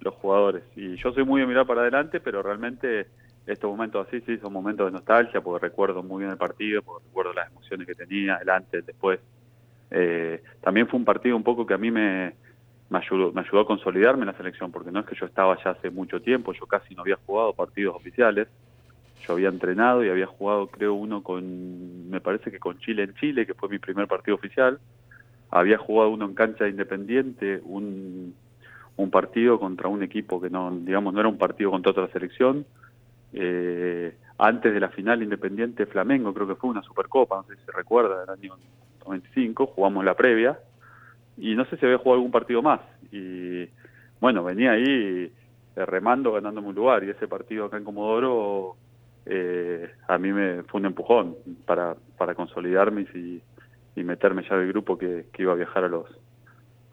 los 0.00 0.14
jugadores. 0.14 0.62
Y 0.76 0.96
yo 0.96 1.12
soy 1.12 1.24
muy 1.24 1.40
de 1.40 1.46
mirar 1.46 1.66
para 1.66 1.82
adelante, 1.82 2.20
pero 2.20 2.42
realmente 2.42 3.06
estos 3.46 3.70
momentos 3.70 4.06
así 4.06 4.20
sí 4.22 4.38
son 4.38 4.52
momentos 4.52 4.86
de 4.86 4.92
nostalgia, 4.92 5.40
porque 5.40 5.66
recuerdo 5.66 6.02
muy 6.02 6.20
bien 6.20 6.30
el 6.30 6.38
partido, 6.38 6.82
porque 6.82 7.04
recuerdo 7.06 7.32
las 7.32 7.50
emociones 7.50 7.86
que 7.86 7.94
tenía, 7.94 8.36
el 8.36 8.48
antes, 8.50 8.84
después. 8.84 9.20
Eh, 9.90 10.42
también 10.60 10.86
fue 10.86 10.98
un 10.98 11.04
partido 11.04 11.36
un 11.36 11.42
poco 11.42 11.66
que 11.66 11.74
a 11.74 11.78
mí 11.78 11.90
me, 11.90 12.32
me, 12.90 12.98
ayudó, 12.98 13.32
me 13.32 13.40
ayudó 13.40 13.60
a 13.60 13.66
consolidarme 13.66 14.22
en 14.22 14.28
la 14.28 14.36
selección, 14.36 14.70
porque 14.70 14.92
no 14.92 15.00
es 15.00 15.06
que 15.06 15.16
yo 15.16 15.26
estaba 15.26 15.56
ya 15.62 15.70
hace 15.70 15.90
mucho 15.90 16.20
tiempo, 16.20 16.52
yo 16.52 16.66
casi 16.66 16.94
no 16.94 17.02
había 17.02 17.16
jugado 17.26 17.52
partidos 17.54 17.96
oficiales, 17.96 18.48
yo 19.26 19.34
había 19.34 19.48
entrenado 19.48 20.04
y 20.04 20.08
había 20.08 20.26
jugado 20.26 20.68
creo 20.68 20.94
uno 20.94 21.22
con, 21.22 22.08
me 22.08 22.20
parece 22.20 22.50
que 22.50 22.58
con 22.58 22.78
Chile 22.78 23.02
en 23.02 23.14
Chile, 23.14 23.46
que 23.46 23.54
fue 23.54 23.68
mi 23.68 23.78
primer 23.78 24.06
partido 24.06 24.36
oficial, 24.36 24.78
había 25.50 25.78
jugado 25.78 26.10
uno 26.10 26.26
en 26.26 26.34
cancha 26.34 26.68
independiente, 26.68 27.60
un 27.64 28.34
un 29.02 29.10
partido 29.10 29.58
contra 29.58 29.88
un 29.88 30.02
equipo 30.02 30.40
que 30.40 30.50
no, 30.50 30.70
digamos, 30.70 31.12
no 31.14 31.20
era 31.20 31.28
un 31.28 31.38
partido 31.38 31.70
contra 31.70 31.92
otra 31.92 32.08
selección. 32.08 32.66
Eh, 33.32 34.14
antes 34.38 34.72
de 34.72 34.80
la 34.80 34.88
final 34.88 35.22
Independiente 35.22 35.86
Flamengo, 35.86 36.32
creo 36.32 36.46
que 36.46 36.54
fue 36.54 36.70
una 36.70 36.82
Supercopa, 36.82 37.36
no 37.36 37.42
sé 37.44 37.56
si 37.56 37.64
se 37.64 37.72
recuerda, 37.72 38.20
del 38.20 38.30
año 38.30 38.56
95, 39.04 39.66
jugamos 39.66 40.04
la 40.04 40.14
previa 40.14 40.58
y 41.36 41.54
no 41.54 41.64
sé 41.66 41.76
si 41.76 41.86
había 41.86 41.98
jugado 41.98 42.16
algún 42.16 42.30
partido 42.30 42.62
más. 42.62 42.80
Y 43.12 43.68
bueno, 44.20 44.44
venía 44.44 44.72
ahí 44.72 44.84
eh, 45.76 45.86
remando, 45.86 46.32
ganándome 46.32 46.68
un 46.68 46.74
lugar 46.74 47.04
y 47.04 47.10
ese 47.10 47.28
partido 47.28 47.66
acá 47.66 47.76
en 47.76 47.84
Comodoro 47.84 48.76
eh, 49.26 49.90
a 50.08 50.18
mí 50.18 50.32
me 50.32 50.62
fue 50.64 50.80
un 50.80 50.86
empujón 50.86 51.36
para, 51.66 51.94
para 52.16 52.34
consolidarme 52.34 53.02
y, 53.14 53.42
meterme 53.96 54.42
ya 54.48 54.56
del 54.56 54.68
grupo 54.68 54.96
que, 54.96 55.26
que 55.30 55.42
iba 55.42 55.52
a 55.52 55.56
viajar 55.56 55.84
a 55.84 55.88
los 55.88 56.06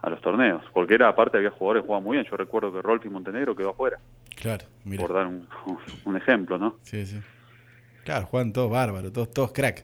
a 0.08 0.10
los 0.12 0.22
torneos, 0.22 0.64
porque 0.74 0.96
era 0.96 1.10
aparte 1.10 1.38
había 1.38 1.52
jugadores 1.52 1.84
que 1.84 1.88
jugaban 1.88 2.04
muy 2.04 2.18
bien, 2.18 2.28
yo 2.30 2.38
recuerdo 2.38 2.72
que 2.72 2.82
Rolfi 2.82 3.10
Montenegro 3.10 3.56
quedó 3.56 3.70
afuera. 3.70 4.00
Claro, 4.36 4.66
mira. 4.84 5.02
Por 5.06 5.14
dar 5.14 5.28
un, 5.28 6.18
ejemplo, 6.18 6.58
¿no? 6.58 6.78
Sí, 6.82 7.06
sí. 7.06 7.18
Claro, 8.04 8.26
juegan 8.26 8.54
todos 8.54 8.72
bárbaros, 8.72 9.12
todos, 9.12 9.32
todos 9.32 9.52
crack. 9.52 9.84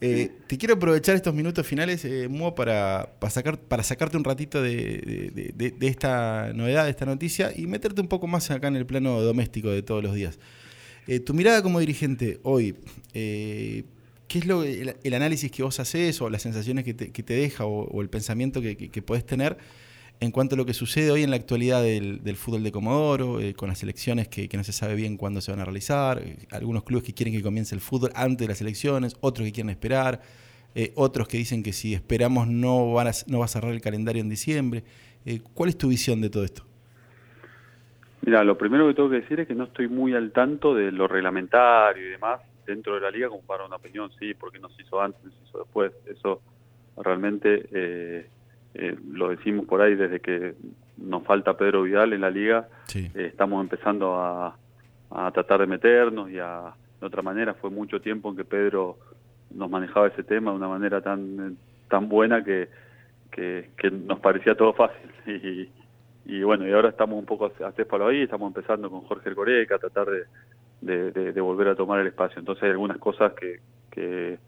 Eh, 0.00 0.30
te 0.46 0.56
quiero 0.58 0.74
aprovechar 0.74 1.16
estos 1.16 1.34
minutos 1.34 1.66
finales, 1.66 2.04
eh, 2.04 2.28
para, 2.54 3.08
para, 3.18 3.30
sacar, 3.30 3.58
para 3.58 3.82
sacarte 3.82 4.16
un 4.16 4.24
ratito 4.24 4.62
de, 4.62 5.32
de, 5.54 5.86
esta 5.86 6.52
novedad, 6.54 6.84
de 6.84 6.90
esta 6.90 7.06
noticia, 7.06 7.50
y 7.54 7.66
meterte 7.66 8.00
un 8.00 8.08
poco 8.08 8.26
más 8.26 8.50
acá 8.50 8.68
en 8.68 8.76
el 8.76 8.86
plano 8.86 9.20
doméstico 9.20 9.70
de 9.70 9.82
todos 9.82 10.02
los 10.02 10.14
días. 10.14 10.38
Eh, 11.08 11.20
tu 11.20 11.32
mirada 11.32 11.62
como 11.62 11.80
dirigente 11.80 12.38
hoy, 12.42 12.76
eh, 13.14 13.84
¿qué 14.28 14.38
es 14.38 14.46
lo, 14.46 14.62
el, 14.62 15.14
análisis 15.14 15.50
que 15.50 15.62
vos 15.62 15.80
haces 15.80 16.20
o 16.20 16.30
las 16.30 16.42
sensaciones 16.42 16.84
que 16.84 16.94
te, 16.94 17.10
que 17.10 17.22
te 17.22 17.34
deja 17.34 17.64
o, 17.64 18.00
el 18.00 18.10
pensamiento 18.10 18.60
que, 18.60 18.76
que, 18.76 19.02
podés 19.02 19.24
tener 19.24 19.56
en 20.20 20.30
cuanto 20.30 20.54
a 20.54 20.58
lo 20.58 20.66
que 20.66 20.74
sucede 20.74 21.10
hoy 21.10 21.22
en 21.22 21.30
la 21.30 21.36
actualidad 21.36 21.82
del, 21.82 22.36
fútbol 22.36 22.62
de 22.62 22.72
Comodoro, 22.72 23.40
eh, 23.40 23.54
con 23.54 23.68
las 23.68 23.82
elecciones 23.82 24.28
que, 24.28 24.48
no 24.52 24.64
se 24.64 24.72
sabe 24.72 24.94
bien 24.96 25.16
cuándo 25.16 25.40
se 25.40 25.50
van 25.50 25.60
a 25.60 25.64
realizar, 25.64 26.22
algunos 26.50 26.84
clubes 26.84 27.04
que 27.04 27.14
quieren 27.14 27.34
que 27.34 27.42
comience 27.42 27.74
el 27.74 27.80
fútbol 27.80 28.10
antes 28.14 28.46
de 28.46 28.48
las 28.48 28.60
elecciones, 28.60 29.16
otros 29.20 29.46
que 29.46 29.52
quieren 29.52 29.70
esperar, 29.70 30.20
otros 30.94 31.26
que 31.26 31.38
dicen 31.38 31.64
que 31.64 31.72
si 31.72 31.94
esperamos 31.94 32.46
no, 32.46 32.92
van 32.92 33.08
a, 33.08 33.10
no 33.26 33.40
va 33.40 33.46
a 33.46 33.48
cerrar 33.48 33.72
el 33.72 33.80
calendario 33.80 34.22
en 34.22 34.28
diciembre. 34.28 34.84
¿Cuál 35.54 35.70
es 35.70 35.78
tu 35.78 35.88
visión 35.88 36.20
de 36.20 36.30
todo 36.30 36.44
esto? 36.44 36.62
Mira, 38.22 38.44
lo 38.44 38.56
primero 38.56 38.86
que 38.86 38.94
tengo 38.94 39.10
que 39.10 39.20
decir 39.20 39.40
es 39.40 39.48
que 39.48 39.54
no 39.54 39.64
estoy 39.64 39.88
muy 39.88 40.14
al 40.14 40.30
tanto 40.30 40.74
de 40.74 40.92
lo 40.92 41.08
reglamentario 41.08 42.06
y 42.06 42.10
demás 42.10 42.40
dentro 42.68 42.94
de 42.94 43.00
la 43.00 43.10
liga 43.10 43.28
como 43.28 43.42
para 43.42 43.64
una 43.64 43.76
opinión, 43.76 44.10
sí, 44.18 44.34
porque 44.34 44.58
no 44.58 44.68
se 44.68 44.82
hizo 44.82 45.00
antes, 45.00 45.24
no 45.24 45.30
se 45.30 45.48
hizo 45.48 45.58
después. 45.58 45.92
Eso 46.06 46.42
realmente 46.98 47.66
eh, 47.72 48.26
eh, 48.74 48.96
lo 49.10 49.30
decimos 49.30 49.66
por 49.66 49.80
ahí 49.80 49.94
desde 49.94 50.20
que 50.20 50.54
nos 50.98 51.24
falta 51.24 51.56
Pedro 51.56 51.82
Vidal 51.82 52.12
en 52.12 52.20
la 52.20 52.30
liga. 52.30 52.68
Eh, 52.94 53.10
estamos 53.14 53.62
empezando 53.62 54.16
a, 54.16 54.54
tratar 55.32 55.60
de 55.60 55.66
meternos 55.66 56.30
y 56.30 56.38
a, 56.38 56.74
de 57.00 57.06
otra 57.06 57.22
manera 57.22 57.54
fue 57.54 57.70
mucho 57.70 58.00
tiempo 58.00 58.28
en 58.28 58.36
que 58.36 58.44
Pedro 58.44 58.98
nos 59.50 59.70
manejaba 59.70 60.08
ese 60.08 60.22
tema 60.22 60.50
de 60.50 60.58
una 60.58 60.68
manera 60.68 61.00
tan 61.00 61.56
tan 61.88 62.06
buena 62.10 62.44
que, 62.44 62.68
que, 63.30 63.70
que 63.78 63.90
nos 63.90 64.20
parecía 64.20 64.54
todo 64.54 64.74
fácil 64.74 65.10
y, 65.26 65.70
y 66.26 66.42
bueno, 66.42 66.68
y 66.68 66.72
ahora 66.72 66.90
estamos 66.90 67.18
un 67.18 67.24
poco 67.24 67.46
a 67.46 67.72
Céfalo 67.72 68.08
ahí, 68.08 68.20
estamos 68.20 68.48
empezando 68.48 68.90
con 68.90 69.00
Jorge 69.02 69.34
Coreca 69.34 69.76
a 69.76 69.78
tratar 69.78 70.10
de, 70.10 70.24
de, 70.80 71.40
volver 71.40 71.68
a 71.68 71.74
tomar 71.74 72.00
el 72.00 72.08
espacio. 72.08 72.38
Entonces 72.38 72.64
hay 72.64 72.70
algunas 72.70 72.98
cosas 72.98 73.32
que, 73.34 73.60
que 73.90 74.38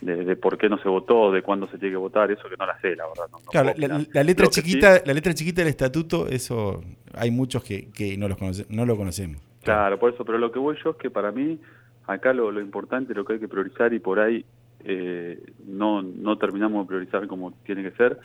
de, 0.00 0.36
por 0.36 0.58
qué 0.58 0.68
no 0.68 0.78
se 0.78 0.88
votó, 0.88 1.30
de 1.32 1.42
cuándo 1.42 1.66
se 1.68 1.78
tiene 1.78 1.92
que 1.92 1.98
votar, 1.98 2.30
eso 2.30 2.48
que 2.48 2.56
no 2.56 2.66
la 2.66 2.78
sé, 2.80 2.96
la 2.96 3.04
verdad. 3.06 3.26
claro, 3.50 3.72
la, 4.12 4.22
letra 4.22 4.46
chiquita, 4.48 5.02
la 5.04 5.14
letra 5.14 5.32
chiquita 5.34 5.62
del 5.62 5.68
estatuto, 5.68 6.26
eso 6.28 6.82
hay 7.14 7.30
muchos 7.30 7.62
que, 7.62 7.90
que 7.90 8.16
no, 8.16 8.28
los 8.28 8.38
no 8.68 8.86
lo 8.86 8.96
conocemos. 8.96 9.40
Claro, 9.62 9.98
por 9.98 10.12
eso, 10.12 10.24
pero 10.24 10.38
lo 10.38 10.50
que 10.50 10.58
voy 10.58 10.76
yo 10.82 10.90
es 10.90 10.96
que 10.96 11.10
para 11.10 11.30
mí, 11.30 11.58
acá 12.06 12.32
lo, 12.32 12.50
lo 12.50 12.60
importante, 12.60 13.14
lo 13.14 13.24
que 13.24 13.34
hay 13.34 13.38
que 13.38 13.48
priorizar 13.48 13.94
y 13.94 14.00
por 14.00 14.18
ahí 14.18 14.44
eh, 14.84 15.40
no, 15.64 16.02
no 16.02 16.36
terminamos 16.36 16.84
de 16.84 16.88
priorizar 16.88 17.26
como 17.28 17.52
tiene 17.64 17.82
que 17.84 17.92
ser, 17.92 18.18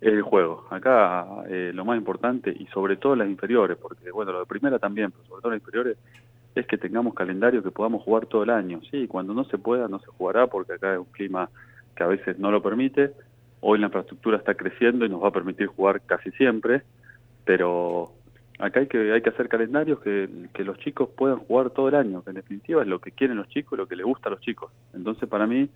el 0.00 0.22
juego. 0.22 0.66
Acá 0.70 1.26
eh, 1.48 1.72
lo 1.74 1.84
más 1.84 1.96
importante, 1.96 2.54
y 2.56 2.66
sobre 2.66 2.96
todo 2.96 3.16
las 3.16 3.28
inferiores, 3.28 3.78
porque 3.78 4.10
bueno, 4.10 4.32
lo 4.32 4.40
de 4.40 4.46
primera 4.46 4.78
también, 4.78 5.10
pero 5.10 5.24
sobre 5.24 5.42
todo 5.42 5.50
las 5.52 5.60
inferiores, 5.60 5.96
es 6.54 6.66
que 6.66 6.78
tengamos 6.78 7.14
calendario 7.14 7.62
que 7.62 7.70
podamos 7.70 8.02
jugar 8.02 8.26
todo 8.26 8.44
el 8.44 8.50
año. 8.50 8.80
Sí, 8.90 9.08
cuando 9.08 9.34
no 9.34 9.44
se 9.44 9.58
pueda, 9.58 9.88
no 9.88 9.98
se 9.98 10.06
jugará, 10.06 10.46
porque 10.46 10.74
acá 10.74 10.92
es 10.92 10.98
un 10.98 11.06
clima 11.06 11.50
que 11.96 12.04
a 12.04 12.06
veces 12.06 12.38
no 12.38 12.50
lo 12.50 12.62
permite. 12.62 13.12
Hoy 13.60 13.78
la 13.78 13.86
infraestructura 13.86 14.36
está 14.36 14.54
creciendo 14.54 15.04
y 15.04 15.08
nos 15.08 15.22
va 15.22 15.28
a 15.28 15.32
permitir 15.32 15.66
jugar 15.66 16.02
casi 16.02 16.30
siempre, 16.32 16.82
pero 17.44 18.12
acá 18.58 18.80
hay 18.80 18.86
que, 18.86 19.12
hay 19.12 19.22
que 19.22 19.30
hacer 19.30 19.48
calendarios 19.48 20.00
que, 20.00 20.28
que 20.52 20.64
los 20.64 20.78
chicos 20.78 21.08
puedan 21.16 21.38
jugar 21.38 21.70
todo 21.70 21.88
el 21.88 21.94
año, 21.94 22.22
que 22.22 22.30
en 22.30 22.36
definitiva 22.36 22.82
es 22.82 22.88
lo 22.88 23.00
que 23.00 23.10
quieren 23.10 23.36
los 23.36 23.48
chicos, 23.48 23.78
lo 23.78 23.88
que 23.88 23.96
les 23.96 24.06
gusta 24.06 24.28
a 24.28 24.32
los 24.32 24.40
chicos. 24.40 24.70
Entonces, 24.92 25.28
para 25.28 25.46
mí, 25.46 25.68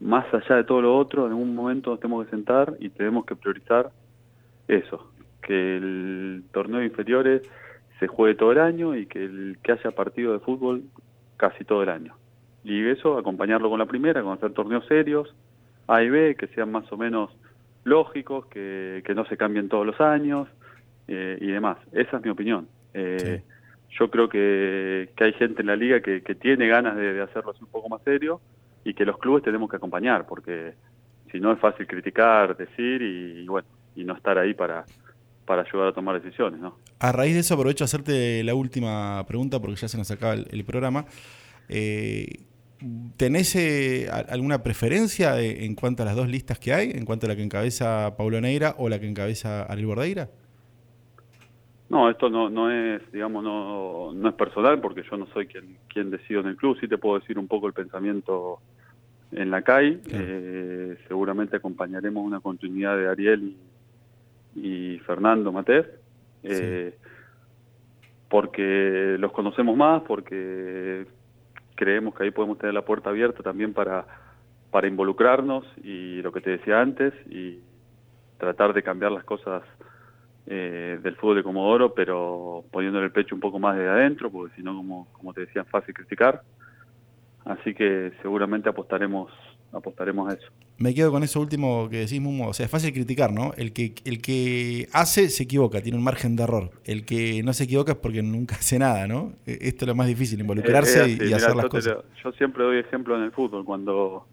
más 0.00 0.26
allá 0.32 0.56
de 0.56 0.64
todo 0.64 0.80
lo 0.80 0.96
otro, 0.96 1.26
en 1.26 1.32
un 1.32 1.54
momento 1.54 1.90
nos 1.90 2.00
tenemos 2.00 2.24
que 2.24 2.30
sentar 2.30 2.74
y 2.80 2.88
tenemos 2.88 3.24
que 3.24 3.36
priorizar 3.36 3.90
eso, 4.66 5.12
que 5.42 5.76
el 5.76 6.44
torneo 6.52 6.80
de 6.80 6.86
inferiores 6.86 7.42
se 7.98 8.06
juegue 8.06 8.34
todo 8.34 8.52
el 8.52 8.60
año 8.60 8.96
y 8.96 9.06
que, 9.06 9.24
el, 9.24 9.58
que 9.62 9.72
haya 9.72 9.90
partido 9.90 10.32
de 10.32 10.40
fútbol 10.40 10.84
casi 11.36 11.64
todo 11.64 11.82
el 11.82 11.88
año. 11.88 12.14
Y 12.64 12.86
eso, 12.88 13.18
acompañarlo 13.18 13.70
con 13.70 13.78
la 13.78 13.86
primera, 13.86 14.22
con 14.22 14.32
hacer 14.32 14.52
torneos 14.52 14.86
serios, 14.86 15.34
A 15.86 16.02
y 16.02 16.10
B, 16.10 16.36
que 16.36 16.48
sean 16.48 16.70
más 16.70 16.90
o 16.92 16.96
menos 16.96 17.30
lógicos, 17.84 18.46
que, 18.46 19.02
que 19.04 19.14
no 19.14 19.24
se 19.26 19.36
cambien 19.36 19.68
todos 19.68 19.86
los 19.86 20.00
años 20.00 20.48
eh, 21.06 21.38
y 21.40 21.46
demás. 21.46 21.78
Esa 21.92 22.18
es 22.18 22.24
mi 22.24 22.30
opinión. 22.30 22.68
Eh, 22.94 23.42
yo 23.90 24.10
creo 24.10 24.28
que, 24.28 25.10
que, 25.16 25.24
hay 25.24 25.32
gente 25.32 25.62
en 25.62 25.68
la 25.68 25.76
liga 25.76 26.00
que, 26.00 26.22
que 26.22 26.34
tiene 26.34 26.68
ganas 26.68 26.96
de, 26.96 27.14
de 27.14 27.22
hacerlo 27.22 27.52
así 27.52 27.62
un 27.62 27.70
poco 27.70 27.88
más 27.88 28.02
serio 28.02 28.40
y 28.84 28.94
que 28.94 29.04
los 29.04 29.18
clubes 29.18 29.42
tenemos 29.42 29.70
que 29.70 29.76
acompañar, 29.76 30.26
porque 30.26 30.74
si 31.30 31.40
no 31.40 31.52
es 31.52 31.58
fácil 31.58 31.86
criticar, 31.86 32.56
decir 32.56 33.02
y, 33.02 33.46
bueno, 33.46 33.68
y 33.94 34.04
no 34.04 34.14
estar 34.14 34.38
ahí 34.38 34.54
para, 34.54 34.84
para 35.48 35.62
ayudar 35.62 35.88
a 35.88 35.92
tomar 35.92 36.20
decisiones, 36.20 36.60
¿no? 36.60 36.76
A 37.00 37.10
raíz 37.10 37.32
de 37.32 37.40
eso 37.40 37.54
aprovecho 37.54 37.82
a 37.84 37.86
hacerte 37.86 38.44
la 38.44 38.54
última 38.54 39.24
pregunta 39.26 39.58
porque 39.60 39.76
ya 39.76 39.88
se 39.88 39.96
nos 39.96 40.10
acaba 40.10 40.34
el, 40.34 40.64
programa. 40.66 41.06
Eh, 41.70 42.44
¿Tenés 43.16 43.56
eh, 43.56 44.08
alguna 44.28 44.62
preferencia 44.62 45.40
en 45.40 45.74
cuanto 45.74 46.02
a 46.02 46.06
las 46.06 46.14
dos 46.14 46.28
listas 46.28 46.58
que 46.58 46.74
hay, 46.74 46.90
en 46.90 47.06
cuanto 47.06 47.24
a 47.24 47.30
la 47.30 47.36
que 47.36 47.42
encabeza 47.42 48.14
Paulo 48.18 48.40
Neira 48.42 48.74
o 48.76 48.90
la 48.90 49.00
que 49.00 49.08
encabeza 49.08 49.62
Ariel 49.62 49.86
Bordeira? 49.86 50.28
No, 51.88 52.10
esto 52.10 52.28
no, 52.28 52.50
no 52.50 52.70
es, 52.70 53.00
digamos, 53.10 53.42
no, 53.42 54.12
no 54.12 54.28
es 54.28 54.34
personal 54.34 54.78
porque 54.82 55.02
yo 55.10 55.16
no 55.16 55.26
soy 55.32 55.46
quien, 55.46 55.78
quien 55.88 56.10
decido 56.10 56.40
en 56.42 56.48
el 56.48 56.56
club. 56.56 56.76
Sí 56.78 56.86
te 56.86 56.98
puedo 56.98 57.18
decir 57.18 57.38
un 57.38 57.48
poco 57.48 57.66
el 57.66 57.72
pensamiento 57.72 58.60
en 59.32 59.50
la 59.50 59.62
CAI. 59.62 60.00
Eh, 60.10 60.98
seguramente 61.08 61.56
acompañaremos 61.56 62.22
una 62.22 62.40
continuidad 62.40 62.98
de 62.98 63.08
Ariel 63.08 63.42
y, 63.42 63.56
Fernando 65.06 65.52
Matés. 65.52 65.86
Eh, 66.42 66.94
porque 68.28 69.16
los 69.18 69.32
conocemos 69.32 69.76
más, 69.76 70.02
porque 70.02 71.06
creemos 71.74 72.14
que 72.14 72.24
ahí 72.24 72.30
podemos 72.30 72.58
tener 72.58 72.74
la 72.74 72.84
puerta 72.84 73.10
abierta 73.10 73.42
también 73.42 73.72
para, 73.72 74.06
para 74.70 74.86
involucrarnos 74.86 75.64
y 75.82 76.20
lo 76.22 76.32
que 76.32 76.40
te 76.40 76.50
decía 76.50 76.80
antes 76.80 77.14
y 77.30 77.60
tratar 78.38 78.72
de 78.74 78.82
cambiar 78.82 79.12
las 79.12 79.24
cosas 79.24 79.62
eh, 80.46 80.98
del 81.02 81.16
fútbol 81.16 81.36
de 81.36 81.42
Comodoro, 81.42 81.94
pero 81.94 82.64
poniéndole 82.70 83.06
el 83.06 83.12
pecho 83.12 83.34
un 83.34 83.40
poco 83.40 83.58
más 83.58 83.76
de 83.76 83.88
adentro, 83.88 84.30
porque 84.30 84.54
si 84.56 84.62
no, 84.62 84.76
como, 84.76 85.08
como 85.12 85.32
te 85.32 85.42
decía, 85.42 85.62
es 85.62 85.68
fácil 85.68 85.94
criticar. 85.94 86.42
Así 87.44 87.74
que 87.74 88.12
seguramente 88.22 88.68
apostaremos 88.68 89.30
apostaremos 89.72 90.30
a 90.30 90.34
eso. 90.34 90.48
Me 90.78 90.94
quedo 90.94 91.10
con 91.10 91.22
eso 91.22 91.40
último 91.40 91.88
que 91.90 91.98
decís, 91.98 92.20
Mumo. 92.20 92.48
O 92.48 92.54
sea, 92.54 92.66
es 92.66 92.70
fácil 92.70 92.92
criticar, 92.92 93.32
¿no? 93.32 93.52
El 93.56 93.72
que, 93.72 93.94
el 94.04 94.22
que 94.22 94.88
hace 94.92 95.28
se 95.28 95.42
equivoca, 95.42 95.80
tiene 95.80 95.98
un 95.98 96.04
margen 96.04 96.36
de 96.36 96.44
error. 96.44 96.70
El 96.84 97.04
que 97.04 97.42
no 97.42 97.52
se 97.52 97.64
equivoca 97.64 97.92
es 97.92 97.98
porque 97.98 98.22
nunca 98.22 98.54
hace 98.56 98.78
nada, 98.78 99.06
¿no? 99.08 99.32
E, 99.44 99.58
esto 99.62 99.84
es 99.84 99.88
lo 99.88 99.94
más 99.94 100.06
difícil, 100.06 100.40
involucrarse 100.40 101.08
y, 101.08 101.32
hacer 101.32 101.56
las 101.56 101.66
cosas. 101.66 101.98
yo 102.22 102.32
siempre 102.32 102.62
doy 102.64 102.78
ejemplo 102.78 103.16
en 103.16 103.24
el 103.24 103.32
fútbol, 103.32 103.64
cuando 103.64 104.26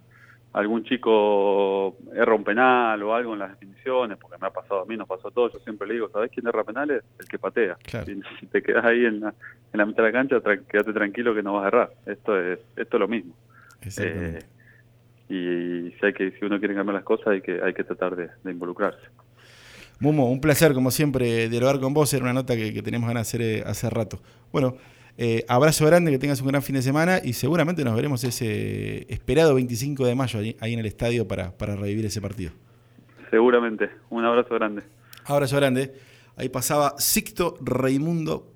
algún 0.53 0.85
chico 0.85 1.97
erra 2.13 2.33
un 2.33 2.43
penal 2.45 3.03
o 3.03 3.13
algo 3.13 3.33
en 3.33 3.39
las 3.39 3.51
definiciones, 3.51 4.17
porque 4.17 4.37
me 4.39 4.47
ha 4.47 4.51
pasado 4.51 4.83
a 4.83 4.85
mí, 4.85 4.95
nos 4.95 5.07
pasó 5.07 5.27
a 5.27 5.31
todos, 5.31 5.51
yo 5.51 5.59
siempre 5.59 5.85
le 5.87 5.95
digo, 5.95 6.09
¿sabés 6.09 6.31
quién 6.31 6.47
erra 6.47 6.63
penales? 6.63 7.03
El 7.19 7.27
que 7.27 7.39
patea. 7.39 7.77
Si, 8.39 8.45
te 8.45 8.61
quedas 8.61 8.85
ahí 8.85 9.05
en 9.05 9.19
la, 9.19 9.33
en 9.73 9.77
la 9.77 9.85
mitad 9.85 10.03
de 10.03 10.11
la 10.11 10.13
cancha, 10.13 10.41
quédate 10.69 10.93
tranquilo 10.93 11.35
que 11.35 11.43
no 11.43 11.53
vas 11.53 11.65
a 11.65 11.67
errar. 11.67 11.91
Esto 12.05 12.39
es, 12.39 12.59
esto 12.77 12.97
es 12.97 12.99
lo 12.99 13.07
mismo. 13.07 13.33
Eh, 13.97 14.39
y 15.29 15.91
si, 15.99 16.05
hay 16.05 16.13
que, 16.13 16.31
si 16.31 16.45
uno 16.45 16.59
quiere 16.59 16.75
cambiar 16.75 16.95
las 16.95 17.03
cosas, 17.03 17.27
hay 17.27 17.41
que, 17.41 17.59
hay 17.61 17.73
que 17.73 17.83
tratar 17.83 18.15
de, 18.15 18.29
involucrarse. 18.49 19.07
Mumo, 19.99 20.29
un 20.29 20.41
placer 20.41 20.73
como 20.73 20.91
siempre 20.91 21.49
dialogar 21.49 21.79
con 21.79 21.93
vos, 21.93 22.13
era 22.13 22.23
una 22.23 22.33
nota 22.33 22.55
que, 22.55 22.73
que 22.73 22.81
teníamos 22.81 23.07
ganas 23.07 23.31
de 23.31 23.37
hacer 23.37 23.41
eh, 23.41 23.63
hace 23.65 23.89
rato. 23.89 24.19
Bueno, 24.51 24.75
eh, 25.17 25.45
abrazo 25.47 25.85
grande, 25.85 26.11
que 26.11 26.19
tengas 26.19 26.41
un 26.41 26.47
gran 26.47 26.61
fin 26.61 26.75
de 26.75 26.81
semana 26.81 27.21
y 27.23 27.33
seguramente 27.33 27.85
nos 27.85 27.95
veremos 27.95 28.23
ese 28.25 29.05
esperado 29.11 29.55
25 29.55 30.05
de 30.05 30.13
mayo 30.13 30.39
ahí, 30.39 30.73
en 30.73 30.79
el 30.79 30.85
estadio 30.85 31.27
para, 31.27 31.51
para 31.51 31.75
revivir 31.75 32.05
ese 32.05 32.21
partido. 32.21 32.51
Seguramente, 33.31 33.89
un 34.09 34.25
abrazo 34.25 34.55
grande. 34.55 34.83
Abrazo 35.25 35.55
grande. 35.55 35.93
Ahí 36.35 36.49
pasaba 36.49 36.95
Sixto 36.97 37.55
Raimundo 37.61 38.54